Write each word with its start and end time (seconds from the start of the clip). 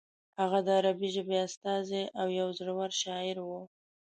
هغه 0.41 0.59
د 0.65 0.67
عربي 0.79 1.09
ژبې 1.15 1.37
استازی 1.47 2.03
او 2.19 2.27
یو 2.39 2.47
زوړور 2.57 2.91
شاعر 3.01 3.37
و. 3.41 3.49